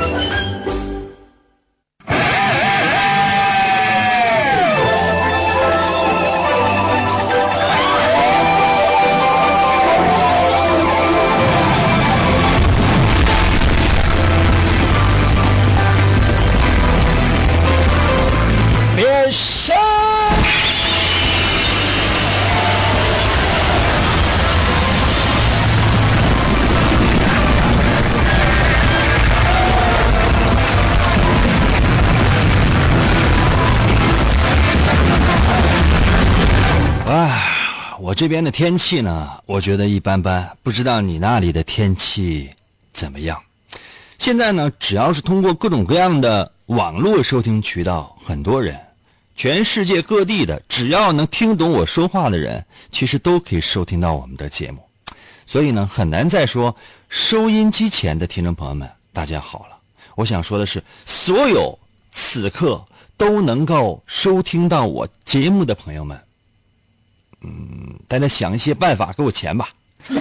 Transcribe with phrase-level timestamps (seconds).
[0.00, 0.29] Thank you.
[38.20, 42.50] 这边的天气呢，我觉得一般般，不知道你那里的天气
[42.92, 43.42] 怎么样？
[44.18, 48.78] 现在呢，只要是通过各种各样的网络收听渠道，很多人，
[49.36, 54.84] 全世界各地的，只要能听懂我说话的人，其实都可以收听到我们的节目。
[55.46, 56.76] 所以呢，很难再说
[57.08, 59.78] 收音机前的听众朋友们，大家好了。
[60.14, 61.78] 我想说的是，所有
[62.12, 62.84] 此刻
[63.16, 66.20] 都能够收听到我节目的朋友们，
[67.42, 69.68] 嗯，大家想一些办法给我钱吧。
[70.08, 70.14] 可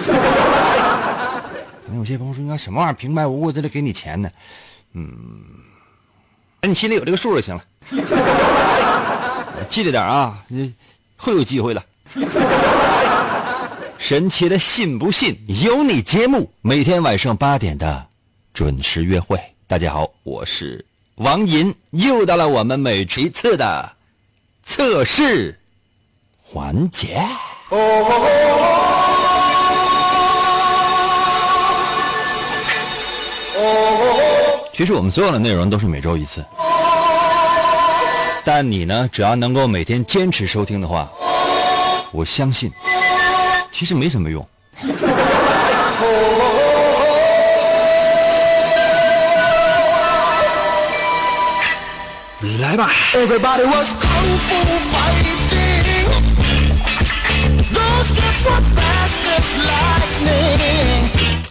[1.88, 4.30] 能有些朋友说：“应该什么玩意儿平白无故在这给你钱呢？”
[4.94, 5.12] 嗯，
[6.62, 7.64] 哎，你心里有这个数就行了。
[9.70, 10.74] 记着点啊，你
[11.18, 11.84] 会有机会的。
[13.98, 18.08] 神奇的信不信由你节目，每天晚上八点的
[18.54, 19.38] 准时约会。
[19.68, 23.92] 大家好，我是王银，又到了我们每一次的
[24.64, 25.59] 测试
[26.52, 27.24] 环节。
[34.74, 36.44] 其实我们所有的内容都是每周一次，
[38.44, 41.08] 但你呢，只要能够每天坚持收听的话，
[42.12, 42.72] 我相信，
[43.72, 44.44] 其实没什么用。
[52.62, 53.94] 来吧，Everybody was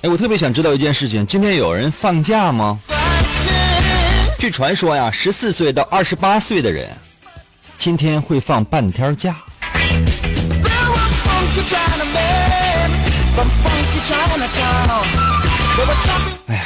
[0.03, 2.79] 哎我特别想知道一件事情今天有人放假吗？
[4.39, 6.89] 据传说呀十四岁到二十八岁的人
[7.77, 9.34] 今天会放半天假。
[16.47, 16.62] 哎呀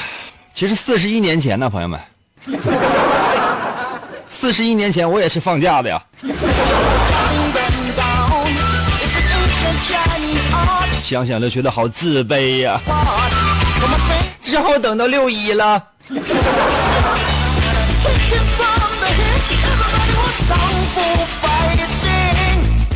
[0.53, 1.99] 其实四十一年前呢朋友们。
[4.29, 6.03] 四十一年前我也是放假的呀。
[11.12, 12.81] 想想都觉得好自卑呀。
[14.43, 15.89] 之后等到六一了。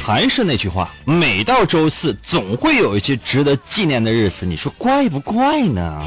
[0.02, 6.02] 还是那句话每到周四总会有一些值得纪念的日子你说怪不怪呢？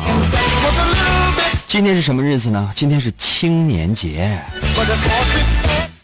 [1.68, 2.72] 今天是什么日子呢？
[2.74, 4.42] 今天是青年节。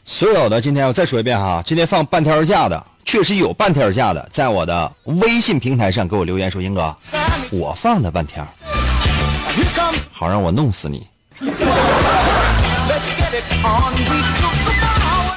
[0.03, 2.85] 所有的今天我再说一遍哈今天放半天假的。
[3.05, 6.93] 确实有半天假的，在我的微信平台上给我留言说，英哥，
[7.51, 8.45] 我放了半天，
[10.11, 11.07] 好让我弄死你。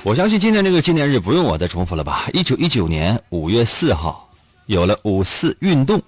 [0.02, 2.24] 我相信今天这个纪念日不用我再重复了吧？
[2.32, 4.28] 一九一九年五月四号，
[4.66, 6.02] 有了五四运动。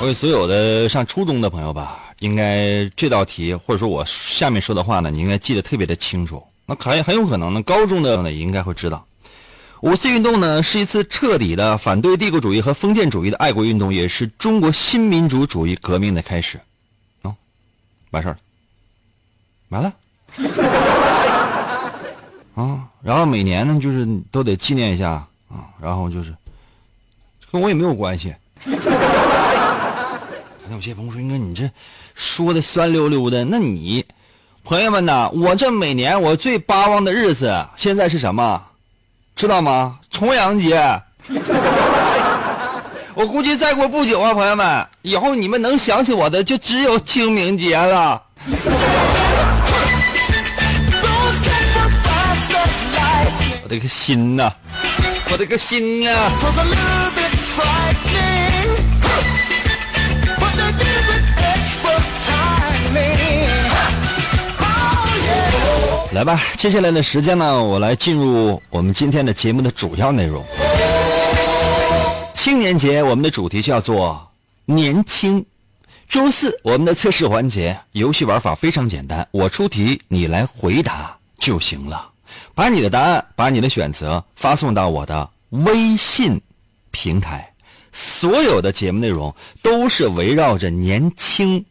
[0.00, 6.42] 我给所有的上初中的朋友吧，应该这道题或者说我下面说的话呢，你应该记得特别的清楚。
[6.66, 9.06] 那很很有可能呢，高中的呢也应该会知道，
[9.82, 16.58] 五四运动呢是一次彻底的反对帝国主义和封建主义的爱国运动，也是中国新民主主义革命的开始。
[17.22, 17.34] 哦，
[18.10, 18.38] 完事儿了，
[19.68, 19.92] 完了。
[22.54, 25.10] 啊， 然后每年呢，就是都得纪念一下
[25.48, 26.34] 啊，然后就是
[27.50, 28.34] 跟我也没有关系。
[30.66, 31.70] 那有些朋友说：“哥，你这
[32.14, 34.02] 说的酸溜溜的，那你
[34.64, 38.62] 朋友们呐，我这每年我最巴望的日子，现在是什么？
[39.36, 39.98] 知道吗？
[40.10, 40.80] 重阳节。
[43.14, 48.22] 我估计再过不久啊，朋友们，以后你们能想起我的就只有清明节了。
[53.62, 54.50] 我的个心呐、
[55.30, 56.30] 我的个心啊！
[66.14, 70.44] 来吧，接下来的时间呢，我来进入我们今天的节目的主要内容。
[72.34, 74.30] 青年节，我们的主题叫做
[74.64, 75.44] 年轻。
[76.08, 82.08] 周四，我们的测试环节，游戏玩法非常简单，我出题，你来回答就行了。
[82.54, 86.40] 把你的答案，把你的选择发送到我的微信
[86.92, 87.50] 平台。
[87.92, 91.64] 所有的节目内容都是围绕着年轻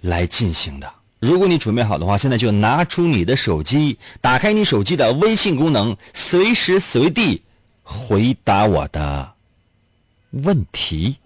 [0.00, 0.92] 来进行的。
[1.26, 7.42] 如果你准备好的话，现在就拿出你的手机，打开你手机的微信功能，随时随地
[7.82, 9.28] 回答我的
[10.30, 11.18] 问题。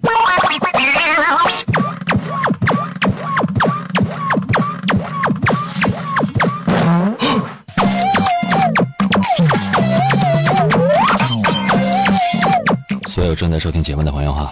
[13.06, 14.50] 所有正在收听节目的朋友哈，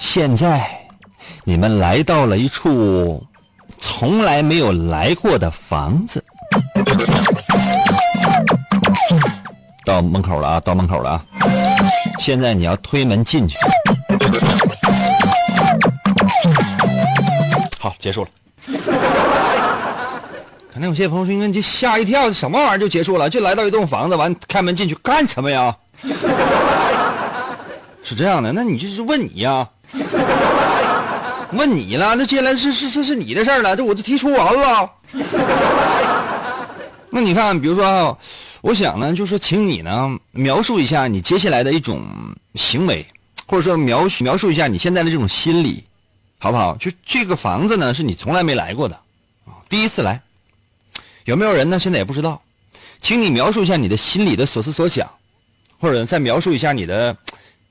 [0.00, 0.66] 现在
[1.44, 3.22] 你们来到了一处
[3.80, 6.22] 从来没有来过的房子，
[9.84, 11.24] 到门口了啊，到门口了啊！
[12.18, 13.56] 现在你要推门进去。
[17.80, 18.30] 好，结束了。
[20.72, 23.28] 可能有些朋友说：“你这吓一跳，什么玩意儿就结束了？
[23.28, 25.74] 就来到一栋房子，完开门进去干什么呀？”
[28.04, 29.68] 是这样的，那你就是问你呀，
[31.52, 34.90] 问你了，那接下来是是是是你的事儿了，这我都提出完了。
[37.10, 38.18] 那你看，比如说啊，
[38.60, 42.04] 我想呢，就是请你呢描述一下你接下来的一种
[42.54, 43.06] 行为，
[43.46, 45.82] 或者说描述描述一下你现在的这种心理，
[46.38, 46.76] 好不好？
[46.76, 48.94] 就这个房子呢，是你从来没来过的，
[49.46, 50.20] 啊，第一次来，
[51.24, 51.78] 有没有人呢？
[51.78, 52.42] 现在也不知道，
[53.00, 55.10] 请你描述一下你的心里的所思所想，
[55.80, 57.16] 或者再描述一下你的。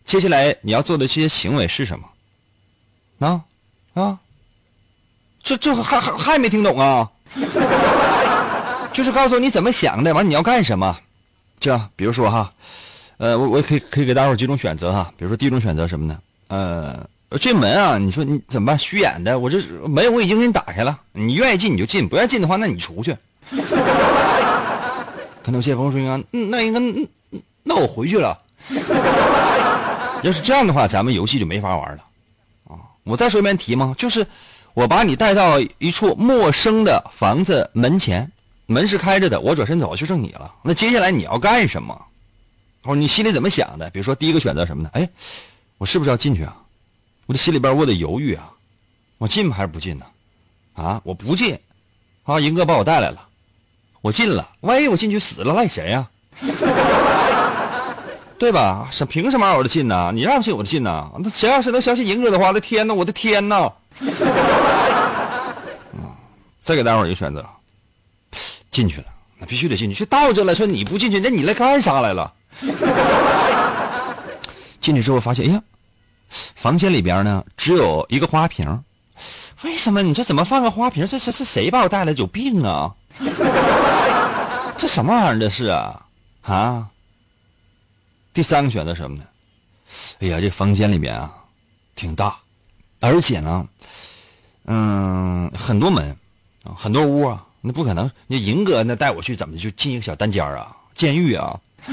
[0.06, 2.08] 接下来你要做的这些行为是什么？
[3.28, 3.42] 啊
[4.00, 4.18] 啊，
[5.42, 7.10] 这这还还还没听懂啊？
[8.94, 10.96] 就是告诉你怎么想的，完你要干什么？
[11.60, 12.54] 这样比如说哈，
[13.18, 15.12] 呃，我我可以可以给大伙几种选择哈。
[15.18, 16.20] 比如说第一种选择什么呢？
[16.50, 16.96] 呃，
[17.42, 18.78] 这门啊，你说你怎么办？
[18.78, 23.18] 虚掩的，我这门我已经给你打开了，你愿意进你就进，不愿意进的话，那你出去。
[25.44, 26.80] 可能有些朋友说啊，那应该
[27.64, 28.38] 那我回去了。
[30.24, 32.04] 要是这样的话，咱们游戏就没法玩了，
[33.08, 33.96] 我再说一遍题吗？
[33.98, 34.26] 就是
[34.74, 38.32] 我把你带到一处陌生的房子门前，
[38.66, 40.54] 门是开着的，我转身走，就剩你了。
[40.64, 42.00] 那接下来你要干什么？
[42.84, 43.90] 或者你心里怎么想的？
[43.90, 44.90] 比如说第一个选择什么呢？
[44.94, 45.10] 哎，
[45.78, 46.56] 我是不是要进去啊？
[47.26, 48.52] 我这心里边我得犹豫啊，
[49.18, 50.06] 我进还是不进呢？
[50.74, 51.58] 啊，我不进，
[52.24, 53.28] 啊，银哥把我带来了，
[54.02, 56.08] 我进了，万一我进去死了，赖谁呀？
[58.40, 58.88] 对吧？
[58.92, 60.12] 是凭什么我的进呢？
[60.14, 61.10] 你让不进我就进呢？
[61.20, 63.72] 那谁要是能相信银哥的话，那天呐，我的天呐！
[66.64, 67.44] 再给大伙儿一个选择，
[68.70, 69.06] 进去了，
[69.40, 69.96] 那必须得进去。
[69.96, 72.32] 就到这了，说你不进去，那你来干啥来了？
[74.82, 75.62] 进去之后发现，哎呀，
[76.56, 78.84] 房间里边呢只有一个花瓶。
[79.64, 80.04] 为什么？
[80.04, 81.06] 你这怎么放个花瓶？
[81.08, 82.12] 这是是谁把我带来？
[82.14, 82.94] 有病啊！
[84.78, 85.40] 这什么玩意儿？
[85.40, 86.06] 这是啊
[86.44, 86.86] 啊！
[88.38, 89.24] 第三个选择什么呢？
[90.20, 91.34] 哎呀，这房间里面啊，
[91.96, 92.38] 挺大，
[93.00, 93.68] 而且呢，
[94.66, 96.16] 嗯，很多门
[96.64, 98.12] 啊，很多屋啊，那不可能。
[98.28, 100.68] 你银哥那带我去，怎么就进一个小单间啊？
[100.94, 101.60] 监狱啊？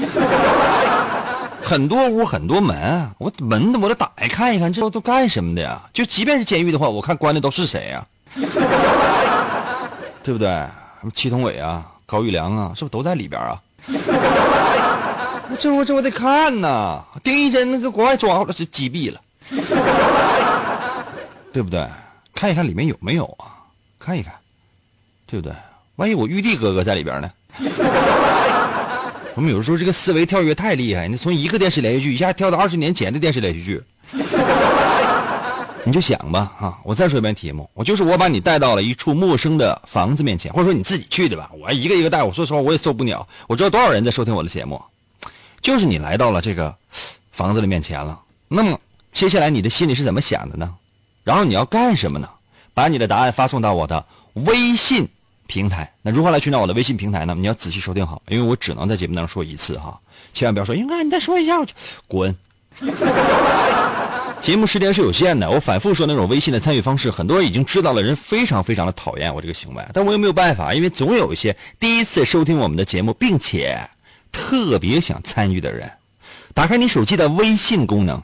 [1.63, 5.81] 很多屋，很多门，我门我都打开看一看，这都都干什么的呀？
[5.93, 8.05] 就即便是监狱的话，我看关的都是谁呀？
[10.21, 10.47] 对不对？
[10.47, 13.59] 什么祁同伟啊，高玉良啊，是不是都在里边啊？
[15.59, 19.21] 这我这我得看呐，丁义珍那个国外抓了，是击毙了，
[21.53, 21.87] 对不对？
[22.33, 23.63] 看一看里面有没有啊？
[23.99, 24.33] 看一看，
[25.25, 25.55] 对不对？
[25.95, 27.31] 万一我玉帝哥哥在里边呢？
[29.35, 33.83] 我们有时候这个思维跳跃太厉害，你从一个电视连续剧一下跳到二十年前的电视连续剧，
[35.83, 36.77] 你就想吧啊！
[36.83, 43.27] 我再说一遍题目，我就是我把你带到了一处陌生的房子面前，或者说你自己去的吧，我一个一个带，我说实话我也受不了。
[43.47, 44.81] 我知道多少人在收听我的节目。
[45.65, 46.75] 就是你来到了这个
[47.31, 48.79] 房子的面前了，那么
[49.11, 50.75] 接下来你的心里是怎么想的呢？
[51.23, 52.29] 然后你要干什么呢？
[52.75, 55.07] 把你的答案发送到我的微信
[55.47, 55.91] 平台。
[56.03, 57.33] 那如何来寻找我的微信平台呢？
[57.35, 59.99] 你要仔细收听好，因为我只能在节目当中说一次哈，
[60.35, 61.73] 千万不要说，应该你再说一下，我就
[62.07, 62.35] 滚。
[64.39, 73.79] 节目时间是有限的，我反复说那种微信的参与方式，很多人已经知道了，人非常非常的讨厌我这个行为，但我又没有办法，因为总有一些第一次收听我们的节目，并且。
[74.35, 75.89] 特别想参与的人，
[76.53, 78.21] 打开你手机的微信功能，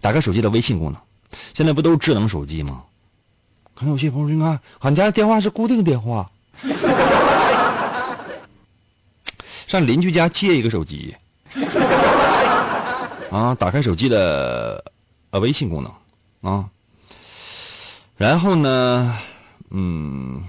[0.00, 1.02] 打开手机的微信功能。
[1.52, 2.84] 现在不都是智能手机吗？
[3.74, 6.30] 可能有些朋友说：“你看，俺家的电话是固定电话。”
[9.66, 11.14] 上邻居家借一个手机，
[13.30, 14.82] 啊，打开手机的
[15.30, 16.68] 呃微信功能啊，
[18.16, 19.18] 然后呢，
[19.70, 20.44] 嗯，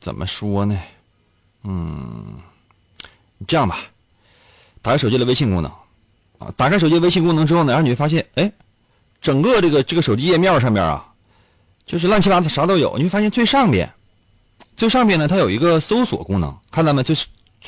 [0.00, 0.80] 怎么说呢？
[1.64, 2.38] 嗯，
[3.46, 3.78] 这样吧，
[4.82, 5.70] 打开手机的微信功能
[6.38, 8.52] 啊，打开手机微信功能之后呢，然后你会发现，哎，
[9.20, 11.06] 整个这个这个手机页面上面啊，
[11.86, 13.90] 就是乱七八糟啥都有，你会发现最上边。
[14.76, 17.02] 最上面呢，它有一个搜索功能，看到没？
[17.02, 17.16] 最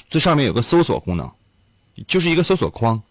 [0.08, 1.28] 最上面有个搜索功能，
[2.06, 3.02] 就是一个搜索框，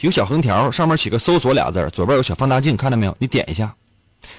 [0.00, 3.14] 有小横条，上面写个“搜索”俩字左边有小放大镜，看到没有？
[3.18, 3.74] 你点一下，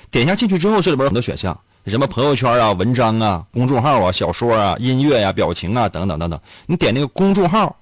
[0.09, 6.39] 点一下进去之后，这里边有很多选项，什么朋友圈啊、文章啊、公众号啊、小说啊、音乐呀、表情啊等等等等。
[6.65, 7.77] 你点那个公众号，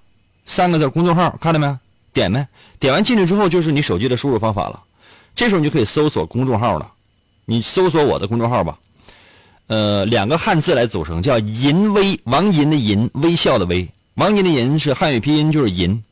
[0.46, 1.78] 三个字公众号，看到没？
[2.14, 2.48] 点没？
[2.80, 4.82] 点完进去之后，就是你手机的输入方法了。
[5.36, 6.92] 这时候你就可以搜索公众号了，
[7.46, 8.78] 你搜索我的公众号吧。
[9.68, 13.88] 呃，两个汉字来组成，叫“银微”，王银的银，微笑的微。
[14.14, 16.04] 王银的银是汉语拼音，就是银。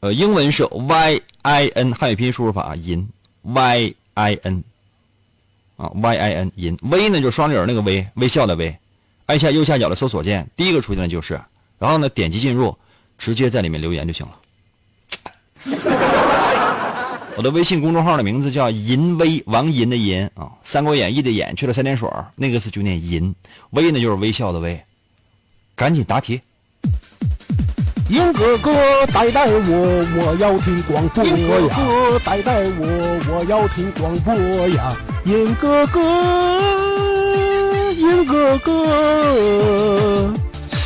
[0.00, 3.06] 呃，英文是 Y I N，汉语拼音输入法银
[3.42, 4.64] Y I N。
[5.76, 8.74] 啊，Y I N 银微呢，就是双人那个微，微笑的微。
[9.26, 11.40] 按下右下角的搜索键，第一个出现的就是，
[11.78, 12.76] 然后呢，点击进入，
[13.18, 14.32] 直接在里面留言就行了。
[17.36, 23.34] 我的微信公众号的名字叫“银威”，王银的银啊，《三国演义》的演去了三点水那个字就念银，
[23.70, 24.80] 威呢就是微笑的微。
[25.74, 26.40] 赶紧答题。
[28.10, 28.72] 银哥哥
[29.06, 31.32] 带带我，我要听广播呀！
[31.36, 32.86] 银哥哥带带我，
[33.30, 34.34] 我要听广播
[34.68, 34.94] 呀！
[35.24, 36.00] 银哥哥，
[37.94, 40.32] 银哥哥，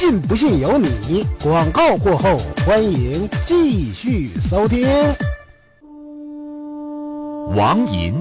[0.00, 1.26] 信不信由你。
[1.43, 4.87] 广告过后，欢迎继续收听。
[7.57, 8.14] 王银，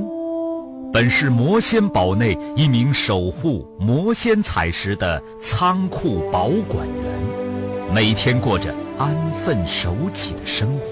[0.92, 9.16] 本是魔仙堡内一名守护魔仙彩石的仓库保管员，每天过着安
[9.46, 10.86] 分守己的生活。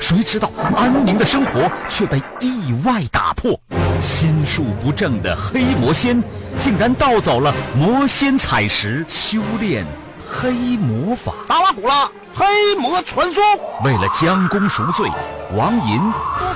[0.00, 3.52] 谁知道安宁的生活却被意外打破，
[4.00, 6.24] 心术不正的黑魔仙
[6.56, 9.84] 竟然盗走了魔仙彩石，修炼
[10.30, 11.32] 黑魔法。
[11.46, 13.42] 达瓦古拉，黑魔传说。
[13.84, 15.10] 为了将功赎罪。
[15.56, 16.00] 王银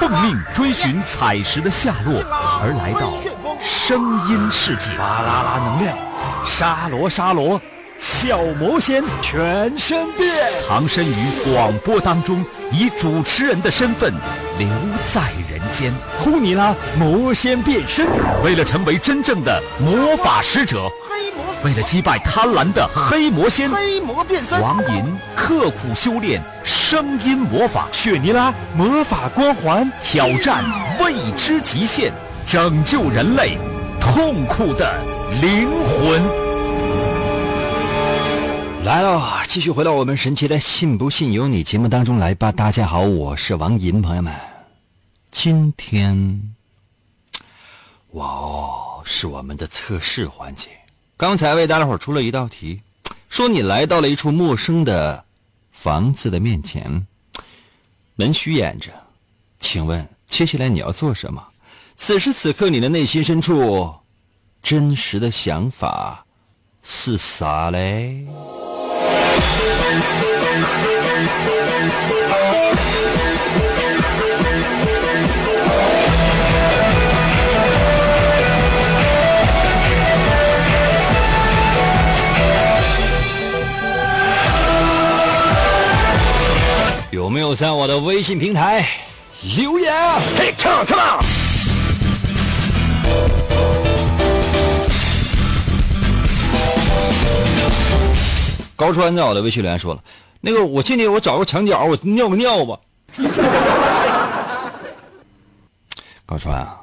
[0.01, 2.21] 奉命追寻彩石的下落，
[2.61, 3.13] 而来到
[3.63, 4.91] 声音世界。
[4.99, 5.97] 巴啦啦能量，
[6.45, 7.61] 沙罗沙罗，
[8.01, 10.35] 小魔仙全身变。
[10.67, 14.13] 藏身于广播当中，以主持人的身份
[14.59, 14.69] 留
[15.15, 15.95] 在人间。
[16.19, 18.09] 呼尼拉魔仙变身，
[18.43, 20.91] 为了成为真正的魔法使者。
[21.63, 25.05] 为了击败贪婪的黑魔仙，黑魔变身，王银
[25.37, 30.65] 刻苦修炼声音魔法，雪尼拉魔法光环，挑战
[30.99, 32.11] 未知极限，
[32.47, 33.59] 拯救人类
[34.01, 34.91] 痛苦的
[35.43, 36.23] 灵魂。
[38.87, 42.51] 来了，继续回到我们神奇的“信不信由你”节目当中来吧。
[42.51, 44.35] 大家好，我是王银，朋友们，
[45.31, 46.55] 今天，
[48.13, 50.71] 哇哦，是我们的测试环节。
[51.21, 52.81] 刚才为大家伙出了一道题，
[53.29, 55.23] 说你来到了一处陌生的
[55.71, 57.07] 房子的面前，
[58.15, 58.91] 门虚掩着，
[59.61, 61.47] 请问接下来你要做什么？
[61.95, 63.95] 此时此刻你的内心深处
[64.63, 66.25] 真实的想法
[66.83, 68.27] 是啥嘞？
[87.51, 88.87] 有没有在我的微信平台
[89.57, 90.21] 留言啊？
[90.39, 91.19] 嘿，come on，come on！
[98.77, 100.01] 高川在我的微信留言说了，
[100.41, 102.79] 那个我进去我找个墙角我尿个尿吧。
[106.25, 106.83] 高川啊，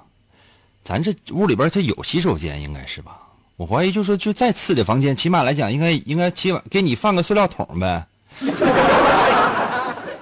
[0.84, 3.18] 咱这屋里边它有洗手间应该是吧？
[3.56, 8.06] 我怀疑就说就再次的房间，起码来讲应该应该起码给你放个塑料桶呗。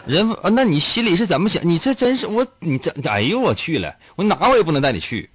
[0.07, 1.59] 人啊，那你心里是怎么想？
[1.67, 5.27] 你这真是我，你这哎呦我去了，我哪我也不能带你去。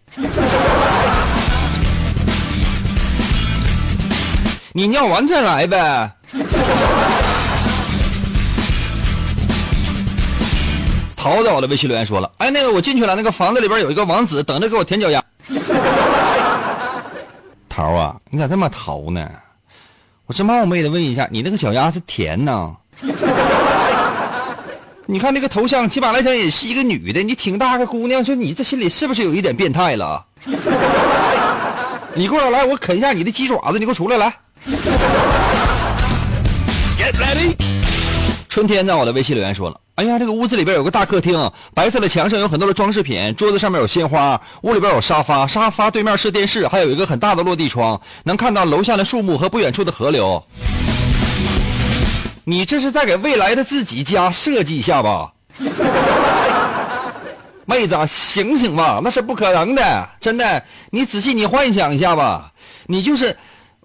[4.73, 6.13] 你尿完再来呗。
[11.17, 15.21] 桃子，我的微信留言说了，哎，那个我进去了，那个房子里边有一个王子等着给我舔脚丫。
[17.69, 19.29] 桃啊，你咋这么淘呢？
[20.27, 22.77] 我这冒昧的问一下，你那个脚丫是甜呢？
[25.11, 30.25] 你看那个头像，起码来讲也是一个女的，你挺大个姑娘，说你这心里是不是有一点变态了？
[32.15, 34.33] 你过来，来，我啃一下你的鸡爪子，你给我出来，来。
[36.97, 37.57] Get ready。
[38.49, 50.41] 春天在我的微信留言说了：“哎呀，这个屋子里边有个大客厅，白色的墙上有很多的装饰品，桌子上面有鲜花，屋里边有沙发，沙发对面是电视，还有一个很大的落地窗，能看到楼下的树木和不远处的河流。
[52.45, 55.33] 你这是在给未来的自己家设计一下吧？
[57.67, 60.63] 妹子，醒醒吧，那是不可能的，真的。
[60.91, 62.53] 你仔细你幻想一下吧，
[62.87, 63.37] 你就是。”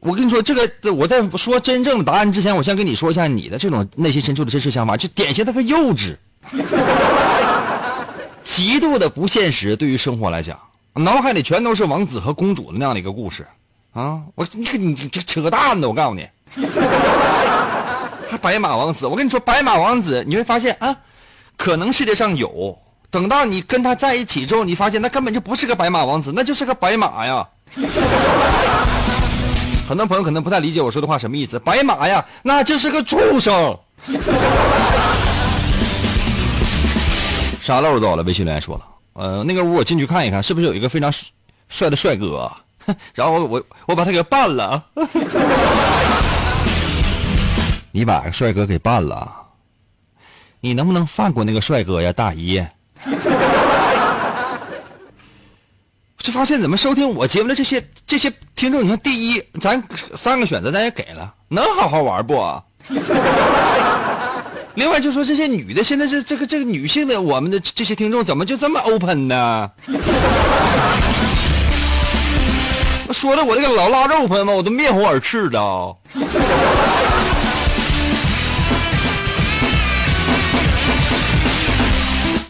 [0.06, 6.16] 我跟你说，这个我在说真正的答案之前，我先跟你说一下你的这种内心深处的真实想法，就典型的个幼稚，
[8.44, 9.76] 极度的不现实。
[9.76, 10.60] 对于生活来讲，
[10.94, 13.48] 脑海里全都是王子和公主的那样的一个故事
[13.94, 14.22] 啊！
[14.36, 16.28] 我你你你这扯淡呢，我告诉你，
[18.38, 19.08] 白马王子。
[19.08, 20.96] 我跟你说，白马王子你会发现啊，
[21.58, 22.77] 可能世界上有，
[23.10, 27.48] 等到你跟他在一起之后，你发现那根本就不是个白马王子，那就是个白马呀。
[29.88, 31.60] 很多朋友可能不太理解我说的话什么意思。
[31.60, 33.77] 白马呀，那就是个畜生。
[37.62, 41.12] 沙漏到了，微信留言说了，呃，那个屋我进去看一看，是不是有一个非常
[41.68, 42.51] 帅的帅哥？
[43.15, 44.84] 然后我我我把他给办了。
[47.96, 49.32] 你把帅哥给办了，
[50.60, 52.62] 你能不能放过那个帅哥呀，大姨？
[56.20, 59.82] 就发现怎么收听我节目的这些这些听众，你看，第一，咱
[60.14, 62.62] 三个选择咱也给了，能好好玩不？
[64.75, 69.72] 另外就说这些女的，现在这这个这个女性的，我们的这些听众怎么就这么 open 呢？
[73.14, 75.60] 说的我这个老腊肉，朋友们，我都面红耳赤的。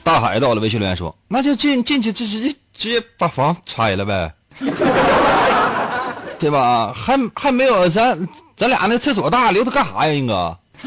[0.05, 4.31] 大海到了，微信留言说：“那就进进去，就直接直接把房拆了呗，
[6.37, 6.93] 对吧？
[6.95, 8.15] 还还没有咱
[8.55, 10.55] 咱俩那厕所大，留它干啥呀，英哥？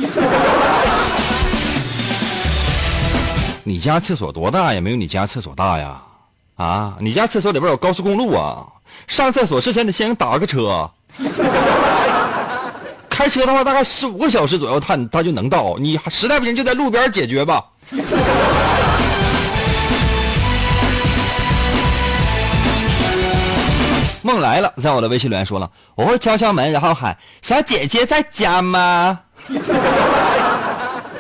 [3.65, 4.81] 你家厕所多大呀？
[4.81, 6.01] 没有你家厕所大呀？
[6.55, 8.65] 啊，你家厕所里边有高速公路啊？
[9.09, 10.89] 上厕所之前得先打个车，
[13.11, 15.77] 开车的话大概十五个小时左右，他他就能到。
[15.77, 17.65] 你实在不行就在路边解决吧。”
[24.29, 29.21] 梦来了，在我的微信留言说了，我会敲敲门，然后喊小姐姐在家吗？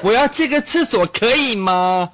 [0.03, 2.11] 我要这个厕所可以吗？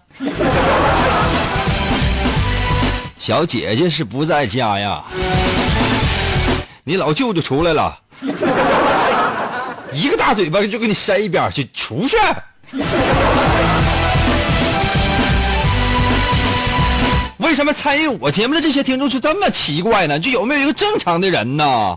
[3.18, 5.02] 小姐姐是不在家呀，
[6.85, 7.98] 你老舅就出来了，
[9.92, 12.16] 一个大嘴巴就给你扇一边去，出去。
[17.54, 20.18] 为什么参与我节目的这些听众是这么奇怪呢？
[20.18, 21.96] 就有没有一个正常的人呢？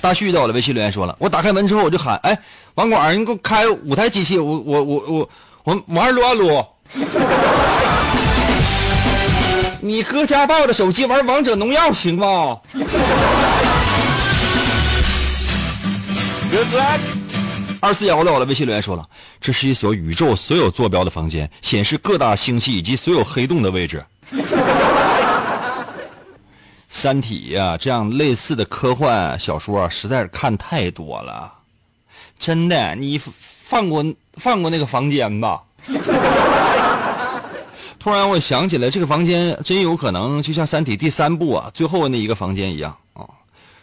[0.00, 2.36] 大旭在我的微信留言说了，我打开门之后我就喊，哎，
[2.74, 5.28] 网管，你给我开五台机器，我我我我
[5.62, 6.66] 我玩撸啊撸。
[9.78, 12.58] 你搁家抱着手机玩王者荣耀行吗
[16.50, 17.25] ？Good luck。
[17.80, 19.06] 二四幺在我的微信留言说了，
[19.40, 24.04] 这是一所宇宙所有坐标的房间，显示各大星系以及所有黑洞的位置。
[26.88, 31.52] 三体呀，这样类似的科幻小说实在是看太多了，
[32.38, 35.62] 真的，你放过放过那个房间吧。
[37.98, 43.26] 突然我想起来，这个房间真有可能就像三体第三部啊最后那一个房间一样啊，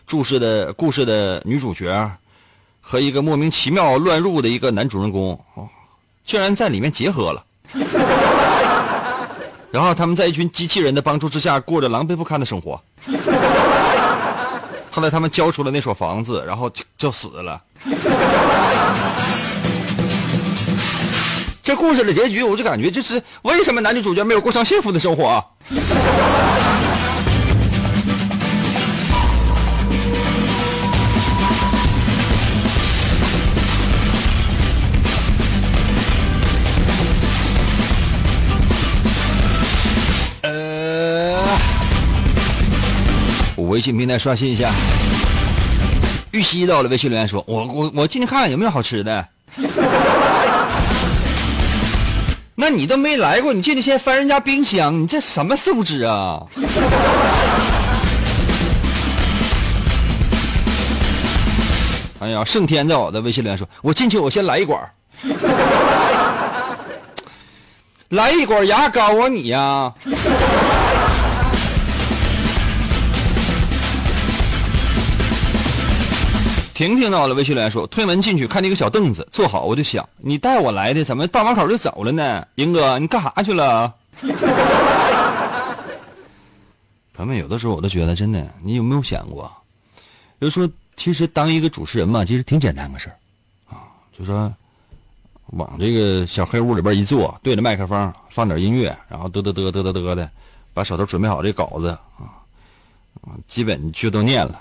[0.08, 2.10] 注释的故事的女主角。
[2.86, 5.67] 和一个莫名其妙乱入的一个男主人公，哦，
[6.26, 7.43] 竟然在里面结合了。
[9.72, 12.80] 然后他们在一群机器人的帮助之下，过着狼狈不堪的生活。
[14.91, 17.60] 后来他们交出了那所房子，然后就就死了。
[21.63, 25.26] 这故事的结局，我就感觉就是为什么男女主角没有过上幸福的生活？
[25.26, 25.43] 啊
[43.84, 44.72] 信平台刷新一下。
[46.32, 49.28] 玉溪到了，微信留言说：“我我我进去看看有没有好吃的。
[52.56, 56.41] ”那你都没来过，你进去先翻人家冰箱，你这什么素质啊？
[62.22, 64.80] 哎呀，盛天在我的微信留言说：“我进去，我先来一管
[68.10, 69.91] 来一管牙膏啊你呀！”
[76.84, 82.46] 婷婷到了，微信留言说：推门进去看见一个小凳子，坐好，我就想，你带我来的，怎么到门口就走了呢？
[82.56, 83.93] 英哥，你干啥去了？
[87.13, 89.50] 朋友们，有的时候我都觉得，真的，你有没有想过，
[90.41, 93.15] 就说其实当一个主持人嘛，其实挺简单个事儿
[93.74, 94.54] 啊，就说
[95.52, 100.30] 往这个小黑屋里边一坐，对着麦克风放点音乐，然后嘚嘚嘚嘚嘚嘚的，
[100.74, 102.43] 把手头准备好这稿子，啊，
[103.48, 104.60] 基本就都念了，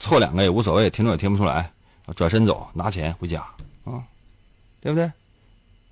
[0.00, 1.70] 错两个也无所谓，听众也听不出来，
[2.16, 3.38] 转身走，拿钱回家
[3.84, 4.02] 啊，
[4.80, 5.04] 对不对？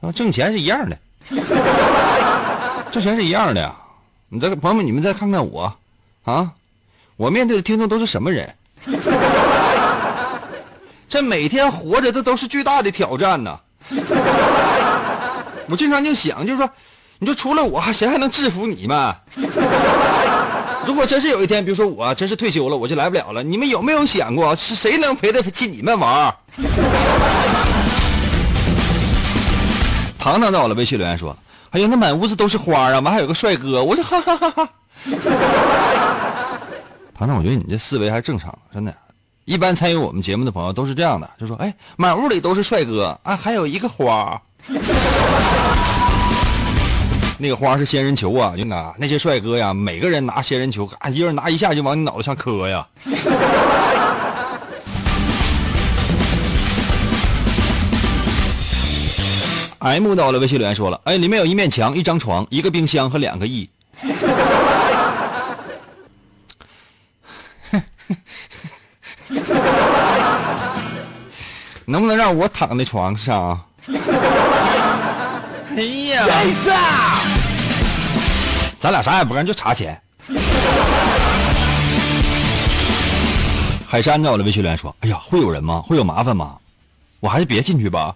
[0.00, 0.98] 啊，挣钱是一样的，
[2.90, 3.72] 挣钱是一样的。
[4.28, 5.76] 你再朋友们，你们再看看我，
[6.24, 6.52] 啊，
[7.16, 8.54] 我面对的听众都是什么人？
[11.08, 13.58] 这每天活着，这都是巨大的挑战呐。
[15.68, 16.70] 我经常就想，就是说，
[17.18, 19.14] 你说除了我，还谁还能制服你们？
[20.88, 26.34] 如果真是有一天，比如说我真是退休了，我就来不了了，你们有没有想过，是谁能陪得起你们玩？
[30.18, 31.36] 糖糖在我的微信留言说
[31.72, 34.66] ：“哎呀，那满屋子都是花啊，完还有个帅哥。”我说：“哈哈哈哈。”
[37.14, 38.94] 糖糖，我觉得你这思维还是正常，真的。
[39.44, 44.40] 一般参与我们节目的朋友都是这样的，就说：“哎，满屋里都是帅哥啊，还有一个花。”
[47.40, 52.84] 那个花是仙人球啊，英哥，那些帅哥呀，每个人拿仙人球，啊，一人拿一下就往你脑袋上磕呀。
[59.78, 63.70] M 到了微信留言说了，哎，里面有一面墙、一张床、一个冰箱和两个亿。
[71.84, 73.64] 能不能让我躺在床上？
[75.78, 76.26] 哎呀！
[78.80, 79.96] 咱俩啥也不干，就查钱。
[83.88, 85.80] 海山在我的微信留言说：“哎呀，会有人吗？
[85.86, 86.56] 会有麻烦吗？
[87.20, 88.12] 我还是别进去吧。”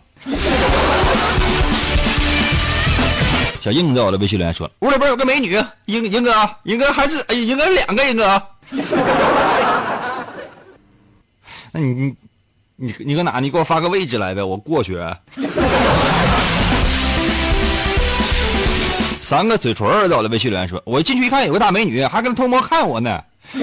[3.62, 5.52] 小英在我的微信留言说：“屋里边有个美女，
[5.84, 8.42] 英英哥，英哥还是哎，英哥两个英哥。
[11.70, 12.12] 那你你
[12.74, 13.38] 你你搁哪？
[13.38, 14.98] 你给我发个位置来呗，我过去。
[19.32, 23.18] 三个嘴唇儿在我的微信留言说：“我进去一看，有个大美女，还跟偷摸看我呢。”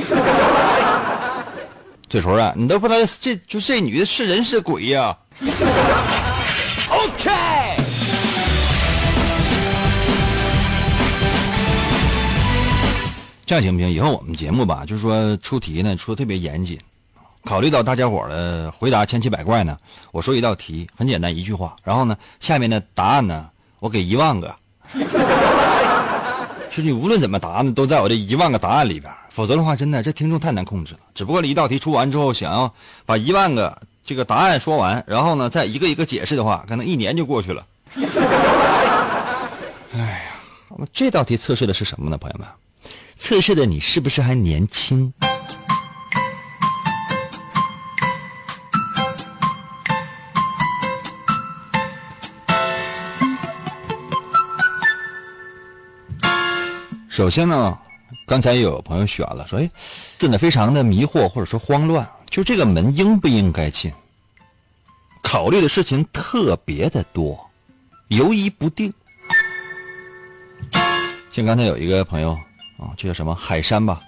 [2.10, 5.16] 嘴唇啊，你都不知道这就这女的是人是鬼呀、
[6.90, 7.30] OK，
[13.46, 13.92] 这样行不行？
[13.92, 16.80] 以后我们节目吧，就是说出题呢出的特别严谨，
[17.46, 19.78] 考虑到大家伙儿的回答千奇百怪呢，
[20.12, 24.56] 我说一道题很简单一句话，然后呢下面的答案呢我给一万个，
[26.82, 31.00] 你无论怎么答呢，都在我这一万个答案里边，否则的话真的这听众太难控制了。
[31.14, 32.74] 只不过一道题出完之后，想要
[33.06, 37.66] 把一万个这个答案说完，然后呢再一个一个解释的话，可能一年就过去了。
[39.94, 40.22] 哎呀，
[40.78, 42.48] 那这道题测试的是什么呢，朋友们？
[43.16, 45.14] 测试的你是不是还年轻？
[57.20, 57.78] 首先呢，
[58.26, 59.70] 刚才有朋友选了，说：“哎，
[60.18, 63.92] 真的非常的迷惑或者说慌乱，就这个门应不应该进？
[65.22, 67.38] 考虑的事情特别的多，
[68.08, 68.94] 犹疑不定。”
[71.34, 72.32] 像刚才有一个朋友
[72.78, 74.00] 啊，这叫什么海山吧？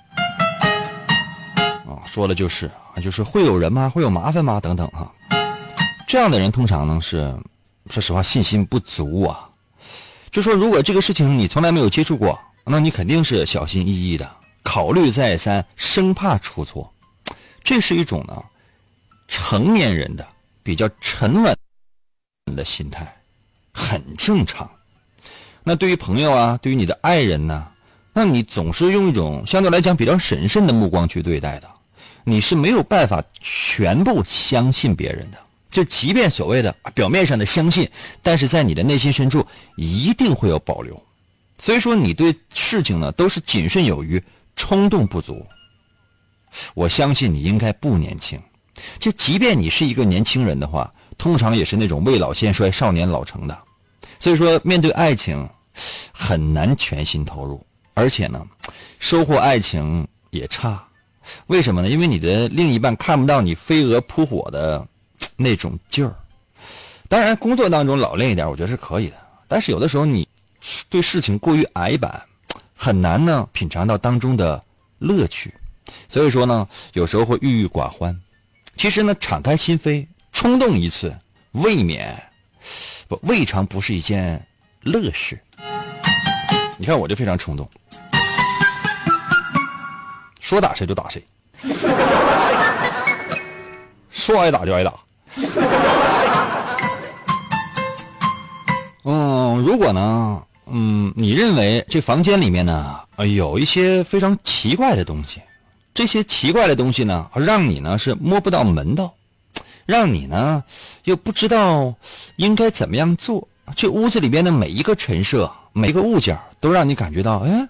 [1.86, 3.90] 啊，说了就是啊，就是会有人吗？
[3.90, 4.58] 会有麻烦吗？
[4.62, 5.12] 等等哈、
[6.08, 7.36] 这样的人通常呢是，
[7.90, 9.50] 说实话信心不足啊。
[10.32, 14.30] 就说如果这个事情你从来没有接触过，那你肯定是小心翼翼的，
[14.64, 16.94] 考虑再三，生怕出错。
[17.64, 18.44] 这是一种呢
[19.28, 20.28] 成年人的
[20.64, 21.56] 比较沉稳
[22.56, 23.16] 的心态，
[23.74, 24.70] 很正常。
[25.64, 27.68] 那对于朋友啊，对于你的爱人呢，
[28.14, 31.70] 那你总是用一种相对来讲比较审慎的目光去对待的，
[32.24, 35.38] 你是没有办法全部相信别人的。
[35.70, 37.90] 就即便所谓的表面上的相信，
[38.22, 39.46] 但是在你的内心深处
[39.78, 41.02] 一定会有保留。
[41.62, 44.20] 所以说，你对事情呢都是谨慎有余，
[44.56, 45.46] 冲动不足。
[46.74, 48.42] 我相信你应该不年轻，
[48.98, 53.56] 就即便你是一个年轻人的话，通常也是那种未老先衰、少年老成的。
[54.20, 55.48] 所以说，面对爱情
[56.12, 58.44] 很难全心投入，而且呢，
[58.98, 60.84] 收获爱情也差。
[61.46, 61.90] 为什么呢？
[61.90, 64.84] 因为你的另一半看不到你飞蛾扑火的
[65.38, 66.16] 那种劲儿。
[67.08, 69.18] 当然，工作当中老练一点，我觉得是可以的。
[69.48, 70.28] 但是有的时候你
[70.90, 72.22] 对事情过于矮板，
[72.76, 74.64] 很难呢品尝到当中的
[75.00, 75.54] 乐趣。
[76.08, 78.18] 所以说呢，有时候会郁郁寡欢。
[78.78, 81.16] 其实呢，敞开心扉，冲动一次，
[81.52, 82.16] 未免
[83.08, 84.46] 不未尝不是一件
[84.82, 85.40] 乐事。
[86.78, 87.70] 你看我就非常冲动，
[90.40, 91.24] 说打谁就打谁，
[94.10, 94.94] 说挨打就挨打。
[99.04, 105.42] 嗯，如果呢，嗯，你认为这房间里面呢，呃，有一些非常奇怪的东西，
[105.94, 109.14] 这些奇怪的东西呢，让你呢是摸不到门道，
[109.86, 110.64] 让你呢
[111.04, 111.94] 又不知道
[112.38, 113.46] 应该怎么样做。
[113.76, 117.68] 这屋子里边的每一个陈设，每一个物件，都让你感觉到，哎，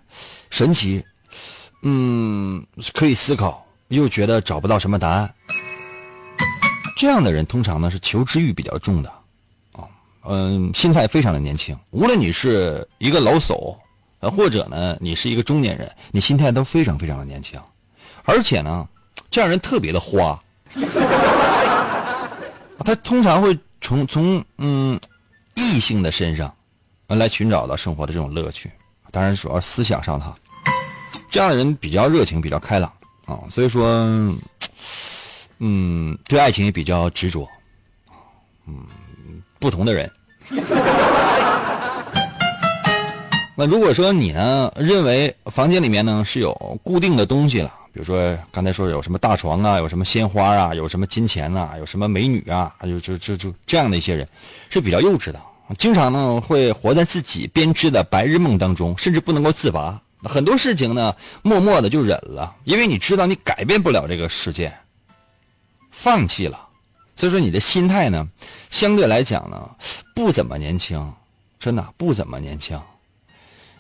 [0.50, 1.04] 神奇，
[1.82, 5.34] 嗯，可以思考，又觉得找不到什么答案。
[6.98, 9.12] 这样的人通常呢是求知欲比较重的，
[10.24, 11.78] 嗯，心态非常的年轻。
[11.92, 13.76] 无论你是一个老叟，
[14.20, 17.60] 呃，或者呢你是一个中年人，你心态都非常非常的年轻，
[18.24, 18.88] 而且呢，
[19.30, 20.40] 这样人特别的花，
[22.86, 25.00] 他通常会从从嗯
[25.56, 26.54] 异性的身上
[27.08, 28.72] 来寻找到生活的这种乐趣，
[29.12, 30.34] 当然主要思想上他
[31.30, 32.92] 这样的人比较热情，比较开朗
[33.26, 34.34] 啊，所以说。
[35.64, 37.48] 嗯，对爱情也比较执着。
[38.66, 38.84] 嗯，
[39.62, 40.12] 不同的人。
[43.56, 46.52] 那如果说你呢，认为房间里面呢是有
[46.84, 54.28] 固定的东西了，比如说刚才说有什么大床啊，有什么鲜花啊，有什么金钱呐，有什么美女啊，就就就就这样的一些人，
[54.70, 55.40] 是比较幼稚的，
[55.78, 60.02] 经常呢会活在自己编织的白日梦当中，甚至不能够自拔。
[60.24, 64.74] 很多事情呢，默默的就忍了，因为你知道你改变不了这个世界。
[65.92, 66.58] 放弃了，
[67.16, 68.28] 所以说你的心态呢，
[68.70, 69.70] 相对来讲呢，
[70.16, 71.14] 不怎么年轻，
[71.60, 72.80] 真的不怎么年轻。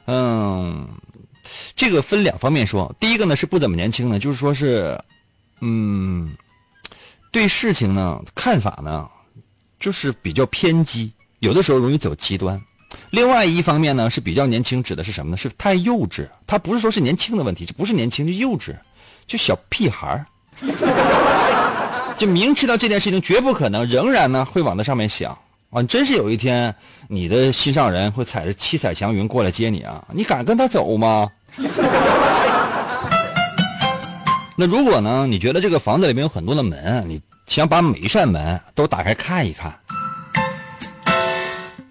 [0.05, 0.87] 嗯，
[1.75, 4.99] 这个分两方面说，第一个呢是不怎么年轻呢，就是说是，
[5.61, 6.35] 嗯，
[7.31, 9.09] 对事情呢看法呢，
[9.79, 12.61] 就是比较偏激，有的时候容易走极端。
[13.11, 15.37] 另外一方面呢是比较年轻，指的是什么呢？
[15.37, 16.27] 是太幼稚。
[16.45, 18.75] 他不是说是年轻的问题，这不是年轻，就幼稚，
[19.25, 20.25] 就小屁孩儿。
[22.21, 25.35] 就明知道这件事情绝不可能，仍然呢会往那上面想
[25.71, 25.81] 啊！
[25.81, 26.75] 真是有一天
[27.07, 30.05] 你的心上人会踩着七彩祥云过来接你啊！
[30.13, 31.27] 你敢跟他走吗？
[34.55, 35.25] 那如果呢？
[35.25, 39.73] 你觉得这个房子里面有很多的门，你想把每一扇门都打开看一看？